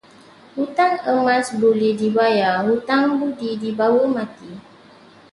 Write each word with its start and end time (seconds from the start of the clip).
Hutang 0.57 0.95
emas 1.13 1.47
boleh 1.61 1.91
dibayar, 2.01 2.57
hutang 2.67 3.05
budi 3.21 3.49
dibawa 3.63 4.03
mati. 4.15 4.49